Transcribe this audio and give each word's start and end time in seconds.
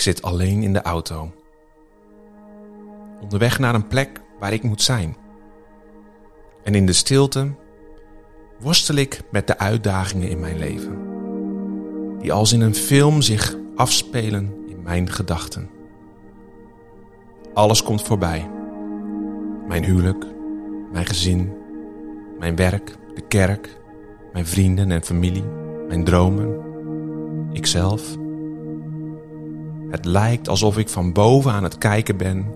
Ik 0.00 0.06
zit 0.06 0.22
alleen 0.22 0.62
in 0.62 0.72
de 0.72 0.82
auto. 0.82 1.32
Onderweg 3.22 3.58
naar 3.58 3.74
een 3.74 3.86
plek 3.86 4.20
waar 4.38 4.52
ik 4.52 4.62
moet 4.62 4.82
zijn. 4.82 5.16
En 6.62 6.74
in 6.74 6.86
de 6.86 6.92
stilte 6.92 7.50
worstel 8.60 8.94
ik 8.94 9.22
met 9.30 9.46
de 9.46 9.58
uitdagingen 9.58 10.28
in 10.28 10.40
mijn 10.40 10.58
leven. 10.58 10.98
Die 12.18 12.32
als 12.32 12.52
in 12.52 12.60
een 12.60 12.74
film 12.74 13.22
zich 13.22 13.56
afspelen 13.76 14.54
in 14.68 14.82
mijn 14.82 15.10
gedachten. 15.10 15.70
Alles 17.54 17.82
komt 17.82 18.02
voorbij. 18.02 18.50
Mijn 19.68 19.84
huwelijk, 19.84 20.26
mijn 20.92 21.06
gezin, 21.06 21.52
mijn 22.38 22.56
werk, 22.56 22.96
de 23.14 23.22
kerk, 23.28 23.78
mijn 24.32 24.46
vrienden 24.46 24.90
en 24.90 25.02
familie, 25.02 25.44
mijn 25.88 26.04
dromen, 26.04 26.60
ikzelf. 27.52 28.18
Het 29.90 30.04
lijkt 30.04 30.48
alsof 30.48 30.78
ik 30.78 30.88
van 30.88 31.12
boven 31.12 31.52
aan 31.52 31.62
het 31.62 31.78
kijken 31.78 32.16
ben 32.16 32.46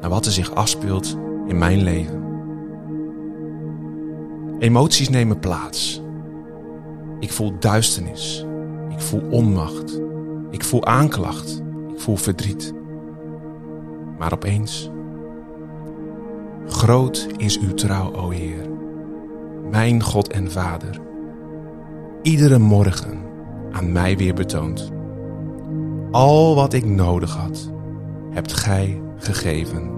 naar 0.00 0.10
wat 0.10 0.26
er 0.26 0.32
zich 0.32 0.54
afspeelt 0.54 1.16
in 1.46 1.58
mijn 1.58 1.82
leven. 1.82 2.22
Emoties 4.58 5.08
nemen 5.08 5.38
plaats. 5.38 6.02
Ik 7.20 7.32
voel 7.32 7.58
duisternis. 7.58 8.46
Ik 8.90 9.00
voel 9.00 9.22
onmacht. 9.30 10.00
Ik 10.50 10.64
voel 10.64 10.84
aanklacht. 10.84 11.62
Ik 11.94 12.00
voel 12.00 12.16
verdriet. 12.16 12.74
Maar 14.18 14.32
opeens. 14.32 14.90
Groot 16.66 17.26
is 17.36 17.58
uw 17.58 17.74
trouw, 17.74 18.14
o 18.14 18.30
Heer. 18.30 18.70
Mijn 19.70 20.02
God 20.02 20.28
en 20.28 20.50
Vader. 20.50 21.00
Iedere 22.22 22.58
morgen 22.58 23.20
aan 23.72 23.92
mij 23.92 24.16
weer 24.16 24.34
betoond. 24.34 24.92
Al 26.12 26.54
wat 26.54 26.72
ik 26.72 26.84
nodig 26.84 27.36
had, 27.36 27.70
hebt 28.30 28.52
Gij 28.52 29.02
gegeven. 29.16 29.90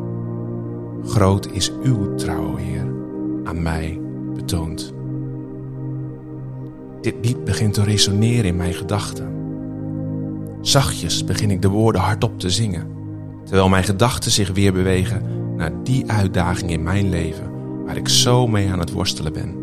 Groot 1.04 1.50
is 1.52 1.72
uw 1.82 2.14
trouw, 2.14 2.56
Heer, 2.56 2.86
aan 3.44 3.62
mij 3.62 4.00
betoond. 4.34 4.92
Dit 7.00 7.14
lied 7.22 7.44
begint 7.44 7.74
te 7.74 7.82
resoneren 7.82 8.44
in 8.44 8.56
mijn 8.56 8.74
gedachten. 8.74 9.28
Zachtjes 10.60 11.24
begin 11.24 11.50
ik 11.50 11.62
de 11.62 11.68
woorden 11.68 12.00
hardop 12.00 12.38
te 12.38 12.50
zingen, 12.50 12.86
terwijl 13.44 13.68
mijn 13.68 13.84
gedachten 13.84 14.30
zich 14.30 14.52
weer 14.52 14.72
bewegen 14.72 15.22
naar 15.56 15.72
die 15.82 16.10
uitdaging 16.10 16.70
in 16.70 16.82
mijn 16.82 17.08
leven 17.08 17.50
waar 17.84 17.96
ik 17.96 18.08
zo 18.08 18.46
mee 18.46 18.70
aan 18.70 18.78
het 18.78 18.92
worstelen 18.92 19.32
ben. 19.32 19.54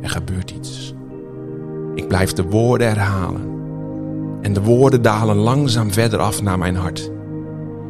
Er 0.00 0.10
gebeurt 0.10 0.50
iets. 0.50 0.94
Ik 1.94 2.08
blijf 2.08 2.32
de 2.32 2.42
woorden 2.42 2.86
herhalen. 2.88 3.57
En 4.40 4.52
de 4.52 4.62
woorden 4.62 5.02
dalen 5.02 5.36
langzaam 5.36 5.92
verder 5.92 6.18
af 6.18 6.42
naar 6.42 6.58
mijn 6.58 6.76
hart. 6.76 7.10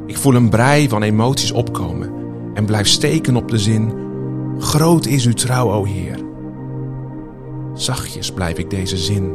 Ik 0.07 0.17
voel 0.17 0.35
een 0.35 0.49
brei 0.49 0.89
van 0.89 1.03
emoties 1.03 1.53
opkomen 1.53 2.13
en 2.55 2.65
blijf 2.65 2.87
steken 2.87 3.37
op 3.37 3.51
de 3.51 3.59
zin: 3.59 3.93
Groot 4.59 5.07
is 5.07 5.27
uw 5.27 5.33
trouw, 5.33 5.73
o 5.73 5.85
Heer. 5.85 6.19
Zachtjes 7.75 8.33
blijf 8.33 8.59
ik 8.59 8.71
deze 8.71 8.97
zin 8.97 9.33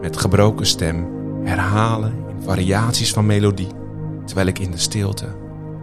met 0.00 0.16
gebroken 0.16 0.66
stem 0.66 1.06
herhalen 1.44 2.12
in 2.28 2.42
variaties 2.42 3.12
van 3.12 3.26
melodie, 3.26 3.68
terwijl 4.24 4.46
ik 4.46 4.58
in 4.58 4.70
de 4.70 4.78
stilte 4.78 5.26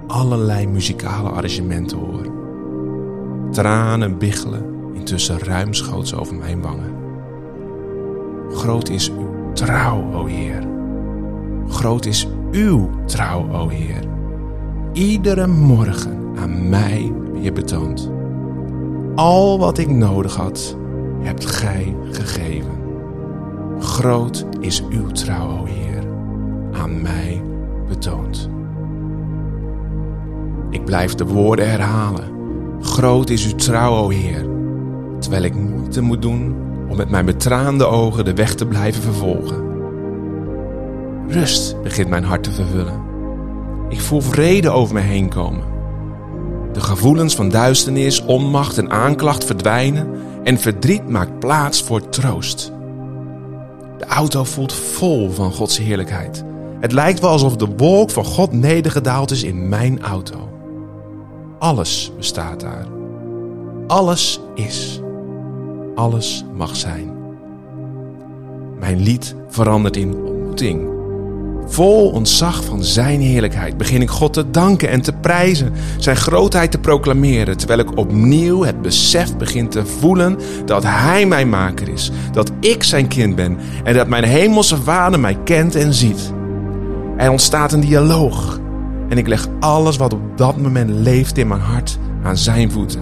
allerlei 0.08 0.68
muzikale 0.68 1.30
arrangementen 1.30 1.98
hoor. 1.98 2.32
Tranen 3.52 4.18
biggelen 4.18 4.66
intussen 4.94 5.40
ruimschoots 5.40 6.16
over 6.16 6.36
mijn 6.36 6.62
wangen. 6.62 6.94
Groot 8.52 8.90
is 8.90 9.10
uw 9.10 9.33
trouw, 9.54 10.14
o 10.14 10.26
Heer. 10.26 10.64
Groot 11.68 12.06
is 12.06 12.28
uw 12.52 12.90
trouw, 13.06 13.52
o 13.52 13.68
Heer. 13.68 14.04
Iedere 14.94 15.48
morgen 15.48 16.18
aan 16.36 16.70
mij 16.70 17.14
weer 17.34 17.54
betoond. 17.54 18.12
Al 19.16 19.60
wat 19.60 19.78
ik 19.78 19.90
nodig 19.90 20.36
had, 20.36 20.78
hebt 21.20 21.46
Gij 21.46 21.96
gegeven. 22.12 22.72
Groot 23.80 24.46
is 24.60 24.84
uw 24.90 25.08
trouw, 25.08 25.60
o 25.60 25.66
Heer, 25.66 26.04
aan 26.72 27.02
mij 27.02 27.44
betoond. 27.88 28.50
Ik 30.70 30.86
blijf 30.86 31.16
de 31.16 31.26
woorden 31.26 31.70
herhalen. 31.70 32.32
Groot 32.82 33.30
is 33.30 33.52
uw 33.52 33.58
trouw, 33.58 33.96
o 33.96 34.10
Heer, 34.10 34.46
terwijl 35.20 35.44
ik 35.44 35.56
moeite 35.56 36.02
moet 36.02 36.22
doen 36.22 36.56
om 36.94 37.00
met 37.00 37.10
mijn 37.10 37.26
betraande 37.26 37.86
ogen 37.86 38.26
de 38.26 38.34
weg 38.34 38.56
te 38.56 38.66
blijven 38.66 39.02
vervolgen. 39.02 39.64
Rust 41.28 41.82
begint 41.82 42.10
mijn 42.10 42.24
hart 42.24 42.44
te 42.44 42.52
vervullen. 42.52 43.02
Ik 43.90 44.02
voel 44.02 44.22
vrede 44.22 44.70
over 44.70 44.94
me 44.94 45.02
heen 45.02 45.30
komen. 45.30 45.64
De 46.74 46.82
gevoelens 46.82 47.36
van 47.36 47.50
duisternis, 47.50 48.22
onmacht 48.22 48.78
en 48.78 48.92
aanklacht 48.92 49.44
verdwijnen 49.44 50.08
en 50.44 50.58
verdriet 50.58 51.10
maakt 51.10 51.40
plaats 51.40 51.84
voor 51.84 52.10
troost. 52.10 52.72
De 53.98 54.06
auto 54.06 54.44
voelt 54.44 54.74
vol 54.74 55.30
van 55.30 55.52
Gods 55.52 55.78
heerlijkheid. 55.78 56.44
Het 56.80 56.92
lijkt 56.92 57.20
wel 57.20 57.30
alsof 57.30 57.56
de 57.56 57.68
wolk 57.78 58.10
van 58.10 58.26
God 58.26 58.52
nedergedaald 58.52 59.32
is 59.32 59.44
in 59.44 59.70
mijn 59.70 60.02
auto. 60.02 60.50
Alles 61.60 62.12
bestaat 62.18 62.60
daar. 62.60 62.88
Alles 63.88 64.40
is. 64.56 65.02
Alles 65.96 66.46
mag 66.54 66.76
zijn. 66.76 67.12
Mijn 68.80 69.00
lied 69.00 69.36
verandert 69.48 69.96
in 69.96 70.16
ontmoeting. 70.16 70.92
Vol 71.66 72.10
ontzag 72.10 72.64
van 72.64 72.84
Zijn 72.84 73.22
heerlijkheid 73.22 73.78
begin 73.78 74.02
ik 74.02 74.10
God 74.10 74.34
te 74.34 74.50
danken 74.50 74.90
en 74.90 75.02
te 75.02 75.14
prijzen, 75.14 75.74
Zijn 75.98 76.16
grootheid 76.16 76.72
te 76.72 76.78
proclameren, 76.78 77.58
terwijl 77.58 77.80
ik 77.80 77.98
opnieuw 77.98 78.64
het 78.64 78.82
besef 78.82 79.38
begin 79.38 79.70
te 79.70 79.86
voelen 79.86 80.40
dat 80.66 80.84
Hij 80.84 81.26
mijn 81.26 81.50
maker 81.50 81.90
is, 81.90 82.12
dat 82.32 82.52
ik 82.60 82.84
Zijn 82.84 83.08
kind 83.08 83.36
ben 83.36 83.58
en 83.84 83.94
dat 83.94 84.08
mijn 84.08 84.24
hemelse 84.24 84.78
Vader 84.78 85.20
mij 85.20 85.38
kent 85.44 85.76
en 85.76 85.94
ziet. 85.94 86.34
Er 87.18 87.32
ontstaat 87.32 87.72
een 87.72 87.82
dialoog 87.82 88.60
en 89.10 89.18
ik 89.18 89.28
leg 89.28 89.48
alles 89.60 89.98
wat 89.98 90.14
op 90.14 90.38
dat 90.38 90.58
moment 90.58 90.90
leeft 90.90 91.38
in 91.38 91.48
mijn 91.48 91.62
hart 91.62 91.98
aan 92.24 92.38
Zijn 92.38 92.72
voeten. 92.72 93.02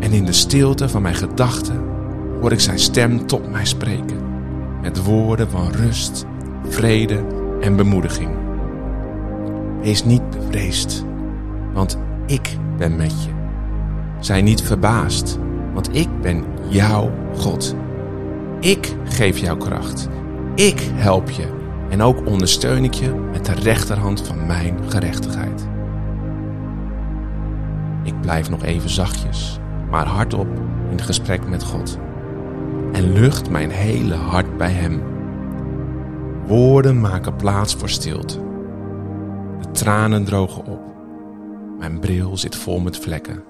En 0.00 0.12
in 0.12 0.24
de 0.24 0.32
stilte 0.32 0.88
van 0.88 1.02
mijn 1.02 1.14
gedachten 1.14 1.89
hoor 2.40 2.52
ik 2.52 2.60
Zijn 2.60 2.78
stem 2.78 3.26
tot 3.26 3.50
mij 3.50 3.64
spreken, 3.64 4.18
met 4.82 5.04
woorden 5.04 5.50
van 5.50 5.70
rust, 5.70 6.24
vrede 6.68 7.24
en 7.60 7.76
bemoediging. 7.76 8.30
Wees 9.80 10.04
niet 10.04 10.30
bevreesd, 10.30 11.04
want 11.72 11.98
ik 12.26 12.56
ben 12.76 12.96
met 12.96 13.24
je. 13.24 13.30
Zij 14.18 14.42
niet 14.42 14.62
verbaasd, 14.62 15.38
want 15.74 15.96
ik 15.96 16.20
ben 16.20 16.44
jouw 16.68 17.10
God. 17.36 17.74
Ik 18.60 18.94
geef 19.04 19.38
jou 19.38 19.58
kracht. 19.58 20.08
Ik 20.54 20.80
help 20.94 21.30
je 21.30 21.46
en 21.88 22.02
ook 22.02 22.26
ondersteun 22.26 22.84
ik 22.84 22.94
je 22.94 23.14
met 23.32 23.44
de 23.44 23.54
rechterhand 23.54 24.26
van 24.26 24.46
mijn 24.46 24.78
gerechtigheid. 24.88 25.68
Ik 28.02 28.20
blijf 28.20 28.50
nog 28.50 28.62
even 28.62 28.90
zachtjes, 28.90 29.58
maar 29.90 30.06
hardop 30.06 30.48
in 30.90 31.00
gesprek 31.00 31.48
met 31.48 31.62
God. 31.62 31.98
En 32.92 33.12
lucht 33.12 33.50
mijn 33.50 33.70
hele 33.70 34.14
hart 34.14 34.56
bij 34.56 34.70
Hem. 34.70 35.02
Woorden 36.46 37.00
maken 37.00 37.36
plaats 37.36 37.74
voor 37.74 37.88
stilte. 37.88 38.38
De 39.60 39.70
tranen 39.70 40.24
drogen 40.24 40.66
op. 40.66 40.80
Mijn 41.78 42.00
bril 42.00 42.36
zit 42.36 42.56
vol 42.56 42.80
met 42.80 42.96
vlekken. 42.98 43.42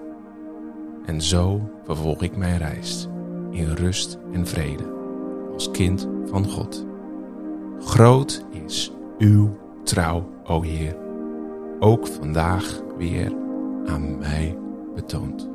En 1.06 1.22
zo 1.22 1.70
vervolg 1.84 2.22
ik 2.22 2.36
mijn 2.36 2.58
reis 2.58 3.08
in 3.50 3.72
rust 3.72 4.18
en 4.32 4.46
vrede 4.46 4.98
als 5.52 5.70
kind 5.70 6.08
van 6.24 6.44
God. 6.48 6.86
Groot 7.80 8.44
is 8.50 8.92
uw 9.18 9.56
trouw, 9.82 10.28
o 10.44 10.62
Heer, 10.62 10.96
ook 11.78 12.06
vandaag 12.06 12.82
weer 12.96 13.32
aan 13.86 14.18
mij 14.18 14.58
betoond. 14.94 15.48